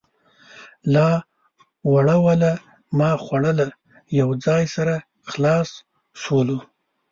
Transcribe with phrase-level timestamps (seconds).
[0.93, 1.09] لالا
[1.91, 2.51] وړوله
[2.97, 3.67] ما خوړله،.
[4.19, 4.95] يو ځاى سره
[5.31, 5.69] خلاص
[6.21, 6.57] سولو.